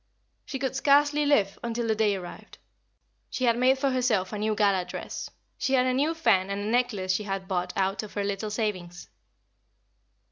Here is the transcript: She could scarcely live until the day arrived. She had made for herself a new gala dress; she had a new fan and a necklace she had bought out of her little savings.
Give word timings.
She 0.45 0.57
could 0.57 0.75
scarcely 0.75 1.27
live 1.27 1.59
until 1.61 1.85
the 1.87 1.93
day 1.93 2.15
arrived. 2.15 2.57
She 3.29 3.43
had 3.43 3.55
made 3.55 3.77
for 3.77 3.91
herself 3.91 4.33
a 4.33 4.39
new 4.39 4.55
gala 4.55 4.83
dress; 4.83 5.29
she 5.59 5.73
had 5.75 5.85
a 5.85 5.93
new 5.93 6.15
fan 6.15 6.49
and 6.49 6.59
a 6.61 6.65
necklace 6.71 7.13
she 7.13 7.25
had 7.25 7.47
bought 7.47 7.71
out 7.77 8.01
of 8.01 8.15
her 8.15 8.23
little 8.23 8.49
savings. 8.49 9.09